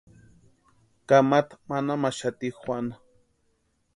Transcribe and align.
Kamata 1.07 1.55
manamaxati 1.69 2.47
Juana. 2.59 2.95